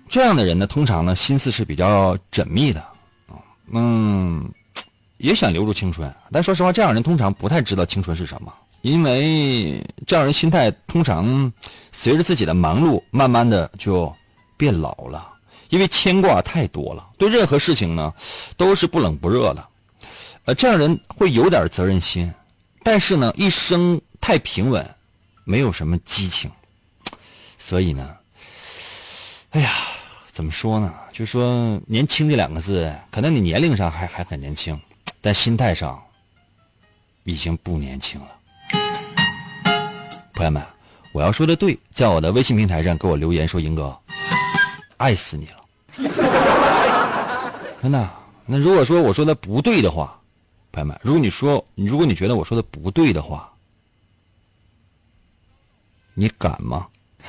[0.08, 2.80] 这样的人呢，通常呢心思是比较缜密的，
[3.72, 4.48] 嗯，
[5.16, 8.52] 也想留住青春，但说实话，这样人通常不太知道青春是什么。
[8.82, 11.52] 因为这样人心态通常
[11.92, 14.14] 随着自己的忙碌，慢慢的就
[14.56, 15.28] 变老了。
[15.68, 18.12] 因为牵挂太多了，对任何事情呢
[18.56, 19.68] 都是不冷不热的。
[20.46, 22.32] 呃，这样人会有点责任心，
[22.82, 24.84] 但是呢一生太平稳，
[25.44, 26.50] 没有什么激情。
[27.56, 28.16] 所以呢，
[29.50, 29.70] 哎呀，
[30.32, 30.92] 怎么说呢？
[31.12, 34.76] 就说年轻这两个字，可能你年龄上还还很年轻，
[35.20, 36.02] 但心态上
[37.22, 38.28] 已经不年轻了。
[40.32, 40.62] 朋友们，
[41.12, 43.96] 我要说的对，在我的微信平台上给我留言说：“英哥，
[44.96, 45.56] 爱死你了。
[47.82, 48.08] ”真的。
[48.46, 50.18] 那如果说我说的不对的话，
[50.72, 53.48] 朋友们，如果你说，如果你觉得我说的不对的话，
[56.14, 56.86] 你敢吗？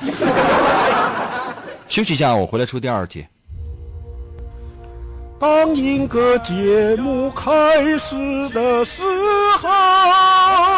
[1.88, 3.24] 休息一下，我回来出第二题。
[5.38, 9.02] 当英歌节目开始的时
[9.58, 10.71] 候。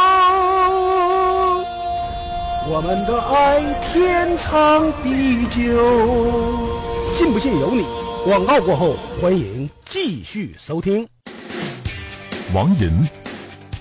[2.66, 7.84] 我们的爱天长地久，信不信由你。
[8.24, 11.06] 广告过后，欢迎继续收听。
[12.54, 13.06] 王银，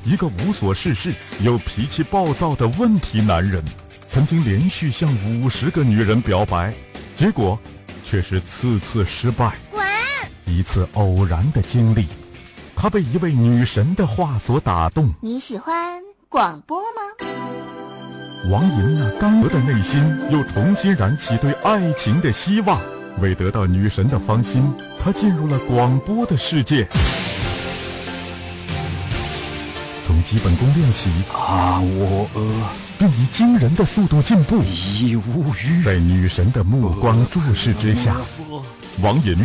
[0.04, 3.64] 一个无所事事又脾气暴躁的问题男人，
[4.06, 6.74] 曾经连续向五十个女人表白，
[7.16, 7.58] 结果
[8.04, 9.54] 却是次次失败。
[9.72, 9.82] 滚！
[10.46, 12.06] 一次偶然的经历，
[12.76, 15.10] 他被一位女神的话所打动。
[15.22, 17.33] 你喜欢广播吗？
[18.50, 22.80] 王莹那干涸的内心又重新燃起对爱情的希望。
[23.20, 24.62] 为得到女神的芳心，
[25.02, 26.86] 他进入了广播的世界。
[30.06, 32.28] 从基本功练起啊，我
[33.00, 34.62] 并以惊人的速度进步。
[34.64, 35.82] 已无语。
[35.82, 38.18] 在女神的目光注视之下，
[39.02, 39.38] 王莹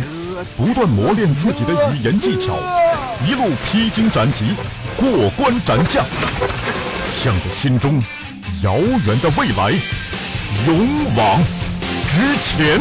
[0.57, 2.53] 不断磨练自己的语言技巧，
[3.25, 4.55] 一路披荆斩棘，
[4.97, 6.05] 过关斩将，
[7.13, 8.03] 向着心中。
[8.63, 9.71] 遥远的未来，
[10.65, 11.41] 勇往
[12.07, 12.79] 直前！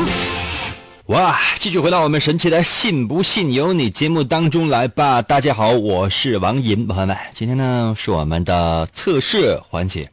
[1.07, 5.23] 哇，继续回到我们神奇的“信不信由你”节目当中来吧。
[5.23, 10.11] 大家好，我是王银，朋友们，今天呢是我们的测试环节。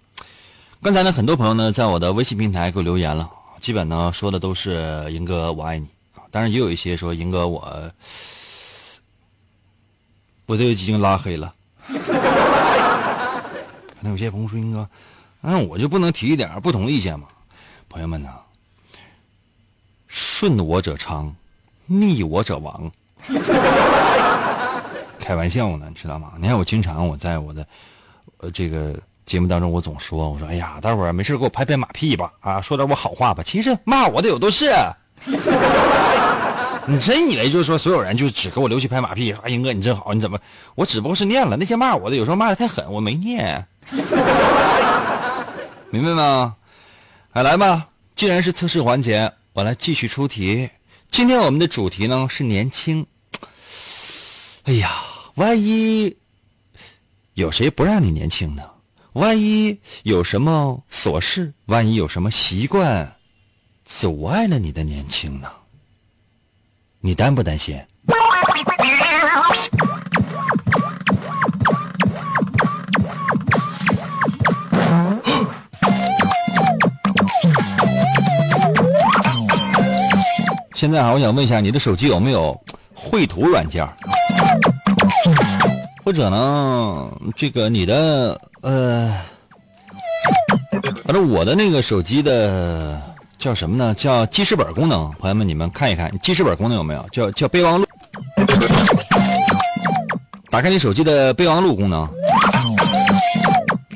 [0.81, 3.29] 刚才呢，很多朋友呢在我的微信平台给我留言了，
[3.59, 7.91] 基本呢说的都是银哥我爱你啊，当然也有一些说银哥我
[10.45, 11.53] 我都已经拉黑了。
[11.87, 11.93] 可
[14.01, 14.87] 能有些朋友说银哥，
[15.45, 17.27] 那我就不能提一点不同意见吗？
[17.87, 18.29] 朋友们呢，
[20.07, 21.33] 顺我者昌，
[21.85, 22.91] 逆我者亡。
[25.19, 26.33] 开玩笑呢，你知道吗？
[26.37, 27.65] 你看我经常我在我的
[28.37, 28.93] 呃这个
[29.25, 33.43] 节目当中，我总说我说哎呀，待会儿没事给我拍拍马屁吧，啊，说点我好话吧。
[33.43, 34.73] 其实骂我的有都是。
[36.87, 39.33] 你真以为就是说所有人就只给我留起拍马屁？
[39.33, 40.37] 说哎英哥你真好，你怎么？
[40.75, 43.65] 我只不过是念了那些骂我的，有时候骂的太狠，我没念。
[45.95, 46.57] 明白吗？
[47.31, 50.69] 哎，来吧，既然是测试环节，我来继续出题。
[51.09, 53.07] 今天我们的主题呢是年轻。
[54.63, 54.91] 哎呀，
[55.35, 56.13] 万一
[57.35, 58.69] 有谁不让你年轻呢？
[59.13, 63.15] 万一有什么琐事，万一有什么习惯
[63.85, 65.49] 阻碍了你的年轻呢？
[66.99, 67.81] 你担不担心？
[80.75, 82.53] 现在啊，我想问一下，你的手机有没有
[82.93, 83.87] 绘图软件？
[86.03, 89.17] 或者呢，这个你的呃，
[91.05, 93.01] 反正我的那个手机的
[93.37, 93.93] 叫什么呢？
[93.93, 95.09] 叫记事本功能。
[95.13, 97.07] 朋友们，你们看一看，记事本功能有没有？
[97.09, 97.87] 叫叫备忘录。
[100.51, 102.05] 打开你手机的备忘录功能。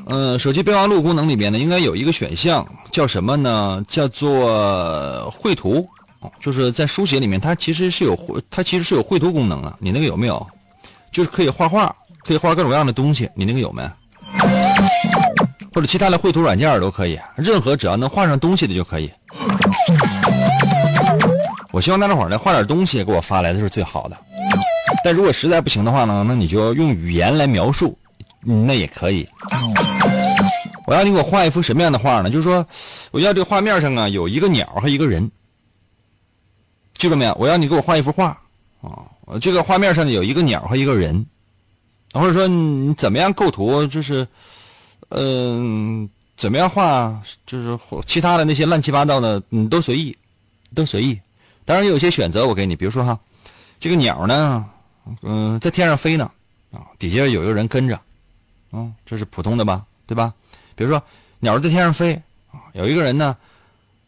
[0.06, 3.82] 嗯、手机备忘录功能里面呢，应该有一个选项叫什么呢？
[3.86, 5.86] 叫做绘图。
[6.20, 9.74] 哦就是在书写里面，它其实是有绘，它其实是有绘图功能的。
[9.78, 10.46] 你那个有没有？
[11.12, 13.28] 就是可以画画，可以画各种各样的东西。
[13.34, 13.82] 你那个有没？
[15.74, 19.10] 或者其他的绘图软件都可以，任何只要能画上东西的就可以。
[21.72, 24.16] 我希望大家伙儿呢画点东西给我发来的是最好的。
[25.04, 27.96] 但如果实在不行的话呢，那你就用语言来描述，
[28.44, 29.26] 那也可以。
[30.86, 32.28] 我要你给我画一幅什么样的画呢？
[32.28, 32.66] 就是说，
[33.12, 35.30] 我要这个画面上啊有一个鸟和一个人，
[37.00, 37.34] 记住没有？
[37.40, 38.38] 我要你给我画一幅画
[38.82, 39.08] 啊，
[39.40, 41.24] 这个画面上呢有一个鸟和一个人，
[42.12, 44.28] 或者说你怎么样构图，就是，
[45.08, 50.14] 嗯、怎么样画，就是其他的那些乱七八糟的，你都随意，
[50.74, 51.18] 都随意。
[51.64, 53.18] 当然有些选择我给你，比如说哈，
[53.80, 54.66] 这个鸟呢，
[55.22, 56.30] 嗯、在天上飞呢，
[56.70, 57.98] 啊，底下有一个人跟着，
[58.72, 60.34] 嗯，这是普通的吧，对吧？
[60.74, 61.02] 比如说
[61.38, 62.12] 鸟在天上飞，
[62.52, 63.34] 啊，有一个人呢，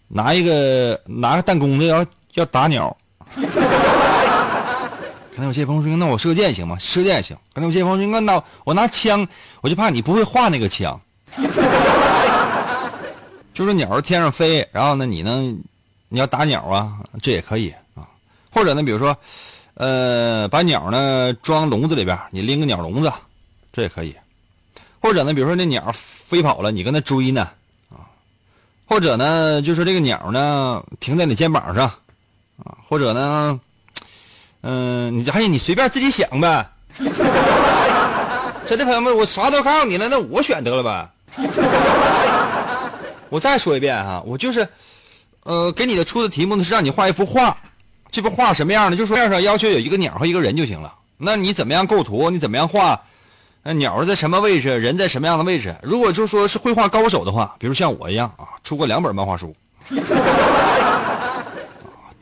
[0.08, 2.96] 拿一个拿个弹弓子要要打鸟。
[5.34, 6.76] 可能有些朋友说，那我射箭行吗？
[6.78, 7.34] 射箭行。
[7.54, 9.26] 可能有些朋友说，那那我拿枪，
[9.62, 11.00] 我就怕你不会画那个枪。
[13.54, 15.54] 就是鸟儿天上飞，然后呢，你呢，
[16.08, 16.92] 你要打鸟啊，
[17.22, 18.04] 这也可以啊。
[18.50, 19.16] 或者呢，比如说，
[19.74, 23.12] 呃，把鸟呢装笼子里边，你拎个鸟笼子，
[23.72, 24.14] 这也可以。
[25.00, 27.48] 或者呢，比如说那鸟飞跑了，你跟它追呢，
[27.90, 28.08] 啊。
[28.86, 31.90] 或者呢，就是这个鸟呢停在你肩膀上，
[32.64, 32.76] 啊。
[32.88, 33.60] 或者呢，
[34.62, 36.68] 嗯、你哎呀，你随便自己想呗。
[38.66, 41.08] 真的朋友们，我啥都告诉你了，那我选得了呗。
[43.28, 44.68] 我再说一遍哈，我就是，
[45.44, 47.56] 呃，给你的出的题目呢是让你画一幅画，
[48.10, 48.96] 这幅画什么样呢？
[48.96, 50.94] 就说面上要求有一个鸟和一个人就行了。
[51.16, 52.28] 那你怎么样构图？
[52.30, 53.00] 你怎么样画？
[53.62, 54.78] 那鸟在什么位置？
[54.78, 55.74] 人在什么样的位置？
[55.82, 59.54] 如果就说是绘画高手的话，比如像我一样啊，出过两本漫画书。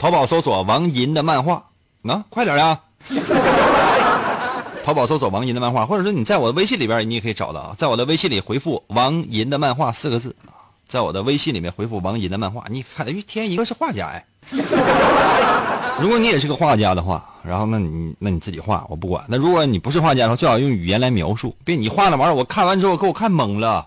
[0.00, 1.62] 淘宝搜索王银的漫画，
[2.04, 2.80] 啊，快点呀！
[4.82, 10.56] 淘宝搜索王银的漫画，或者说你在我的微信里边，你也可以找到啊，在我的微信里回复“王银的漫画”四个字啊，
[10.88, 14.25] 在我的微信里面回复“王银的漫画”，你看，哎，天，一个是画家哎。
[16.00, 19.22] 如果你也是个画家的话，然后那你那你自己画，我不管。
[19.29, 23.87] 那如果你不是画家的话，最好用语言来描述，别你画那玩意儿，我看完之后给我看懵了。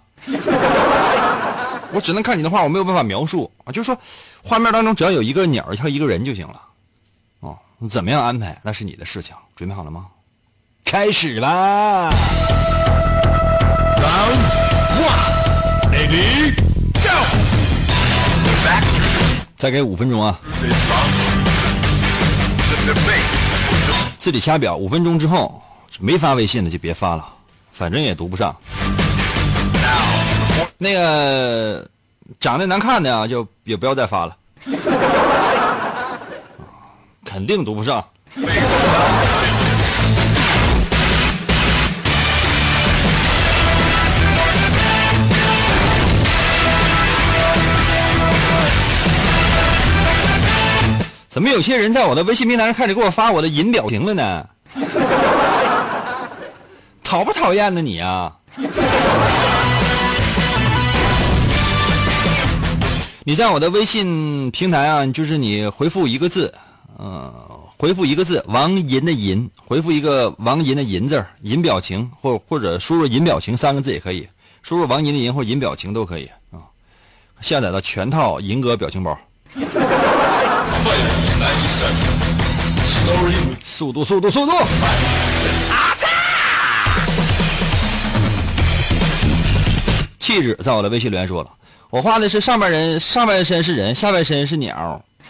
[1.94, 3.72] 我只能看你的画，我没有办法描述啊。
[3.72, 3.98] 就是说，
[4.44, 6.62] 画面当中只要有一个鸟和一个人就行了。
[7.42, 7.58] 哦，
[7.90, 9.36] 怎么样安排那是你的事情。
[9.56, 10.08] 准备好了吗？
[10.84, 12.10] 开始啦。
[15.92, 16.56] Ready
[16.96, 17.10] go！
[19.58, 20.40] 再给五分钟啊！
[24.18, 25.62] 自己掐表，五分钟之后
[26.00, 27.26] 没发微信的就别发了，
[27.72, 28.56] 反正也读不上。
[30.78, 31.88] 那个
[32.40, 34.36] 长得难看的啊，就也不要再发了，
[37.26, 38.04] 肯定读不上。
[51.28, 54.46] 怎么有些人在我的微信平台上开始给我发我的银表情了呢？
[57.04, 58.32] 讨不讨厌呢你啊？
[63.26, 66.54] 你在我的微信平台啊，就是你回复一个字，
[66.98, 67.34] 呃，
[67.78, 74.28] 回复一个字“王银”的“银”，回复一个“王银”的“银”字，银表情，或或者输入“银表情”三个字也可以，
[74.62, 76.60] 输入“王银”的“银”或“银表情”都可以啊。
[77.40, 79.18] 下载到全套银哥表情包。
[83.64, 84.52] 速度，速度，速度！
[90.20, 91.50] 气质在我的微信留言说了，
[91.94, 95.00] 我画的是上半人，上半身是人，下半身是鸟。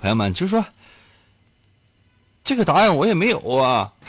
[0.00, 0.64] 朋友们，就说
[2.42, 3.92] 这个答案我也没有啊，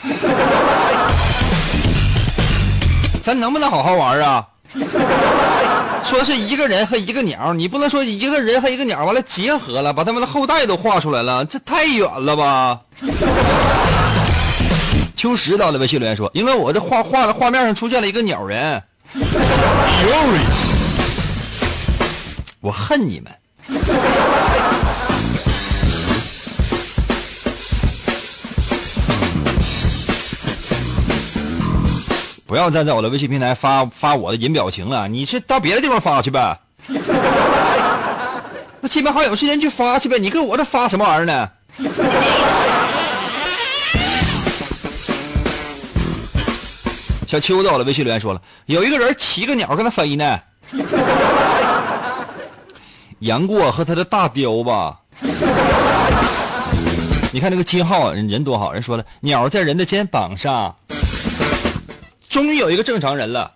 [3.22, 4.48] 咱能不能好好玩啊？
[6.04, 12.80] 说是一个人和一个鸟，你不能说一个人和一个鸟完了结合了，把他们的后代都画出来了，这太远了吧？
[15.14, 18.82] 秋实到了微信留言说，因为我这画画的画面上出现了一个鸟人，
[22.60, 23.32] 我恨你们。
[32.46, 36.58] 不要再在我的微信平台发发我的银表情了，你是到别的地方发去呗。
[38.80, 41.50] 那亲朋好友之间去发去呗，你跟我这发什么玩意儿呢？
[47.30, 50.40] 小秋在我的微信留言说了，有一个人骑个鸟跟他飞呢。
[53.20, 54.98] 杨过和他的大雕吧。
[57.32, 60.74] 你看这个金浩人人多好，人说了，鸟在人的肩膀上。
[62.28, 63.48] 终于有一个正常人了。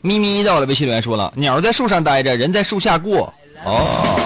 [0.00, 3.32] 咪咪在我的微信留言说了，鸟在树上待着，人在树下过。
[3.64, 4.18] 哦。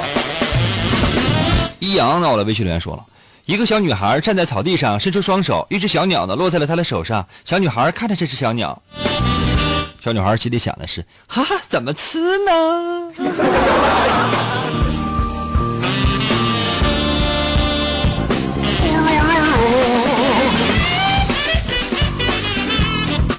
[1.81, 3.05] 一阳在我的微信留言说了，
[3.49, 7.27] 一个小女孩站在草地上，伸出双手，一只小鸟呢落在了她的手上。
[7.47, 8.83] 小女孩看着这只小鸟，
[10.05, 13.11] 小女孩心里想的是：哈哈，怎么吃呢？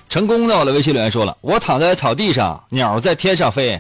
[0.10, 3.80] 成功的，我的微信留言说了，我躺在草地上，鸟在天上飞。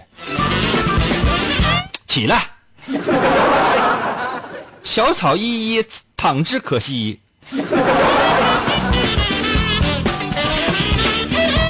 [2.07, 2.45] 起来，
[4.83, 5.83] 小草依依，
[6.21, 7.17] 躺之可惜。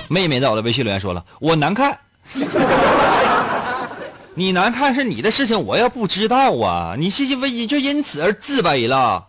[0.07, 1.95] 妹妹在我的微信留言说了，我难看。
[4.33, 6.95] 你难看是你的事情，我要不知道啊？
[6.97, 9.23] 你是因为你就因此而自卑了？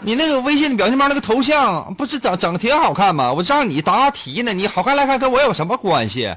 [0.00, 3.32] 你那个微信表情包那个头像不是整整的挺好看吗？
[3.32, 6.30] 我让你答题呢，你好看赖看跟我有什么关系？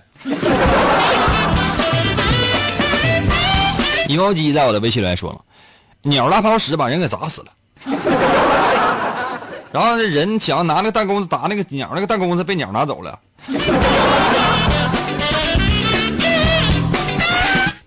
[4.07, 5.39] 一毛鸡在我的微信留言说了，
[6.07, 7.47] 鸟拉泡屎把人给砸死了，
[9.73, 13.19] 然后这人想要拿那个弹弓子打那个鸟，那个弹弓子被鸟拿走了，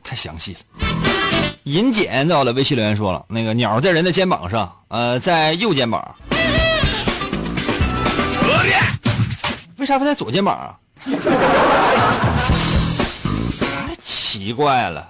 [0.05, 0.59] 太详细了。
[1.65, 6.15] 银简在我的微信留言说了，那个鸟在人的肩膀上，呃，在右肩膀。
[9.79, 10.77] 为啥不在左肩膀啊？
[13.59, 15.09] 太奇怪了。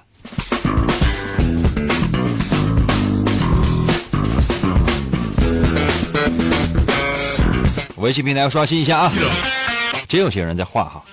[8.01, 9.13] 微信平台要刷新一下啊！
[10.09, 11.05] 真有些人在画哈。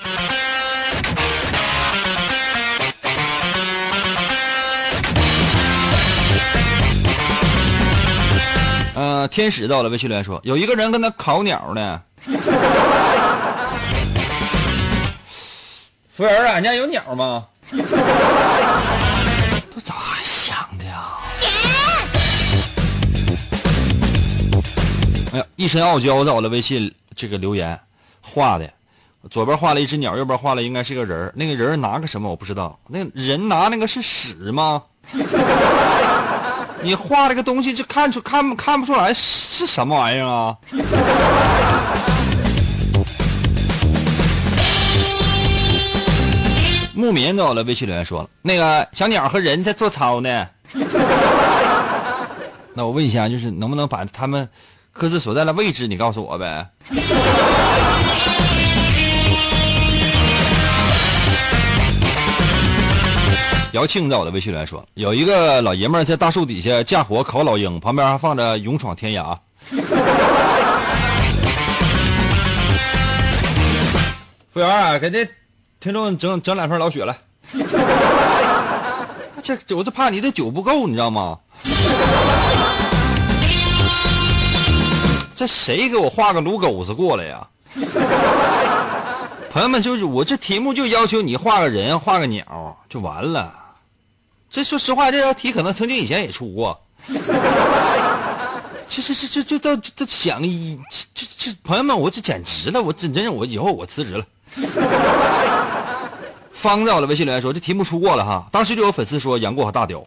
[8.95, 12.01] 呃，天使到了，微信留言说有一个人跟他烤鸟呢。
[16.15, 17.45] 服务员啊，你家有鸟吗？
[25.33, 27.77] 哎呀，一身傲娇在我的微信这个留言
[28.21, 28.71] 画的，
[29.29, 34.81] 左边画了一只鸟，右边画了应该是个人那个人拿个什么我不知道，那个人拿那个是屎吗？
[36.81, 40.55] 你画这个东西就看出看不看不出来是什么玩意儿啊？
[46.93, 50.47] 牧民在我的微信留言说了，那个小鸟和人在做操呢。
[52.73, 54.47] 那我问一下，就是能不能把他们
[54.97, 56.67] 各自所在的位置你告诉我呗？
[63.73, 69.23] 姚庆在我的微信里说，有一个老爷们儿在大树底下架火烤老鹰，旁边还放着《勇闯天涯》。
[74.51, 75.23] 服务员啊，给这
[75.79, 77.15] 听众整整两瓶老雪来。
[79.43, 81.37] 这我就怕你的酒不够，你知道吗？
[85.37, 87.47] 这谁给我画个撸狗子过来呀？
[89.51, 93.53] 朋友们，就是我这题目就要求你画个人，画个鸟就完了。
[94.49, 96.81] 这说实话，这道题可能曾经以前也出过。
[98.89, 100.79] 这这这这这都都想一
[101.13, 102.81] 这这朋友们，我这简直了！
[102.81, 104.25] 我真真我以后我辞职了。
[106.51, 110.03] 方在我的微信留言说：“这题目出过了哈。”当时就有粉丝说：“杨过和大雕。”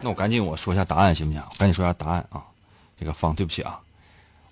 [0.00, 1.42] 那我赶紧我说一下答案行不行？
[1.58, 2.40] 赶紧说一下答案啊！
[3.02, 3.80] 这个方，对不起啊，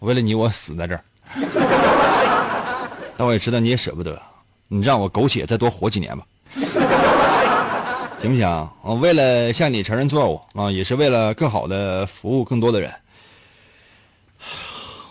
[0.00, 1.04] 为了你我死在这儿，
[3.16, 4.20] 但我也知道你也舍不得，
[4.66, 6.26] 你让我苟且再多活几年吧，
[8.20, 8.68] 行不行？
[8.82, 12.92] 我为了向你承认错误啊，也是为了更好的服务更多的人，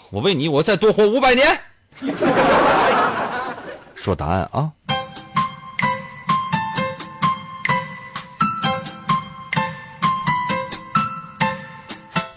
[0.09, 1.57] 我为你我再多活五百年。
[3.95, 4.69] 说答案啊！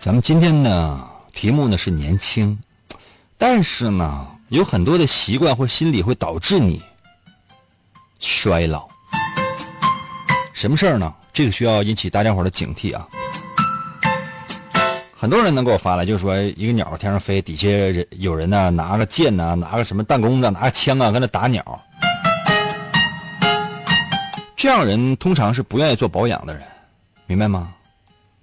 [0.02, 2.58] 咱们今天呢，题目呢是年轻，
[3.38, 6.82] 但是呢，有很多的习惯或心理会导致你
[8.18, 8.88] 衰老。
[10.52, 11.14] 什么事儿呢？
[11.32, 13.06] 这个需要引起大家伙的警惕啊！
[15.14, 21.80] 很多人能给我发来，就是说一个鸟天上飞，底下人有人呢拿个剑呐，拿个什么弹弓子，拿个枪啊，搁那打鸟。
[24.56, 26.64] 这样人通常是不愿意做保养的人，
[27.26, 27.72] 明白吗？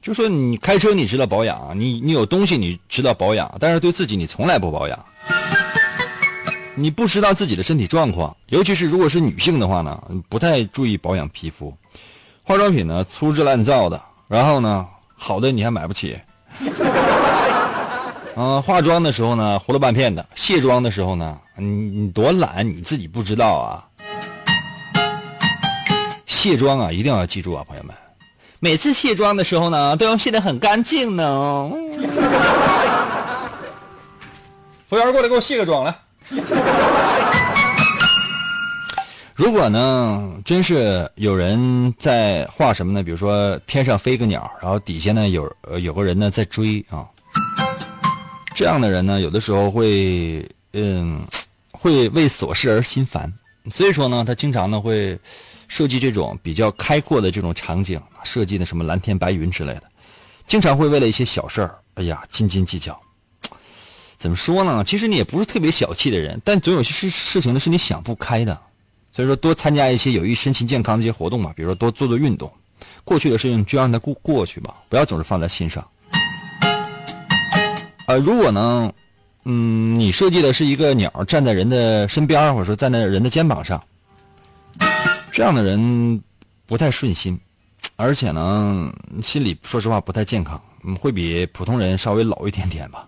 [0.02, 4.98] 就说你开车你知道保养，你你有东西你知道保养，但是对自己你从来不保养。
[6.76, 11.76] 你不知道自己的身体状况，尤其是如果是女性的话呢，不太注意保养皮肤，
[12.44, 16.18] 化妆品呢粗制滥造的，然后呢好的你还买不起。
[18.36, 23.84] 嗯， 化妆的时候呢糊了半片的，卸妆的时候呢，你你多懒你自己不知道啊。
[26.26, 27.94] 卸妆啊一定要记住啊，朋友们。
[28.62, 31.72] 每次卸妆的时候呢，都要卸得很干净呢。
[34.90, 35.96] 服务员过来给我卸个妆来。
[39.34, 43.02] 如果呢，真是有人在画什么呢？
[43.02, 47.08] 比如说天上飞个鸟，然后底下呢有呃有个人呢在追啊。
[48.54, 51.22] 这样的人呢，有的时候会嗯
[51.72, 53.32] 会为琐事而心烦，
[53.72, 55.18] 所以说呢，他经常呢会
[55.70, 59.84] 设计这种比较开阔的这种场景，设计的什么蓝天白云之类的，
[60.46, 63.00] 经常会为了一些小事儿，哎呀斤斤计较。
[64.18, 64.84] 怎么说呢？
[64.84, 68.60] 其实你也不是特别小气的人，但总有些事事情呢是你想不开的。
[69.12, 72.52] 所以说，多参加一些有益身心健康的一些活动吧，比如说多做做运动。
[73.04, 75.86] 过去的事情就让它过过去吧，不要总是放在心上。
[78.08, 78.92] 呃，如果呢，
[79.46, 83.84] 嗯，你设计的是一个鸟站在人的身边，或者说站在人的肩膀上，
[85.32, 86.22] 这样的人
[86.66, 87.40] 不太顺心，
[88.02, 88.90] 而且呢，
[89.22, 90.58] 心里说实话不太健康，
[90.98, 93.06] 会比普通人稍微老一点点吧。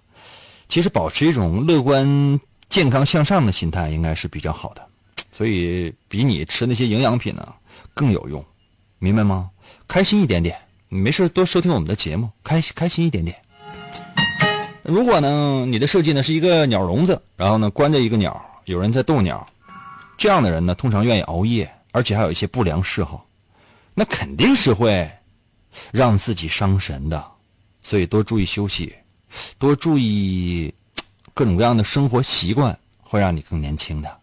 [0.67, 2.37] 其实保持一种乐观、
[2.67, 4.85] 健康向上的心态应该是比较好的，
[5.31, 7.53] 所以比你吃那些营养品呢
[7.93, 8.43] 更有用，
[8.99, 9.49] 明白吗？
[9.87, 13.37] 开心一点点，没事多收听我们的节目，开开心一点点。
[14.83, 19.47] 如果呢，你的设计呢是一个鸟笼子，然后呢关着一个鸟，有人在逗鸟，
[20.17, 23.25] 这样的人呢通常愿意熬夜，而且还有一些不良嗜好，
[23.93, 25.09] 那肯定是会
[25.91, 27.31] 让自己伤神的，
[27.81, 28.95] 所以多注意休息。
[29.57, 30.73] 多注意
[31.33, 34.19] 各种各样的生活习惯，会让你更年轻的。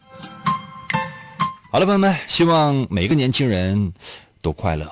[1.71, 3.93] 好了，朋友们，希望每个年轻人
[4.41, 4.91] 都快乐，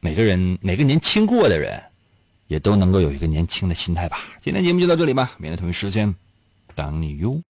[0.00, 1.82] 每个人每个年轻过的人
[2.48, 4.18] 也都能够有一个年轻的心态吧。
[4.42, 6.14] 今天节目就到这里吧，明天同一时间
[6.74, 7.40] 等你哟。